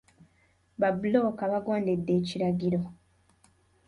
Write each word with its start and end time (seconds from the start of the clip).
Babbulooka 0.79 1.43
baagondedde 1.51 2.11
ekiragiro. 2.19 2.81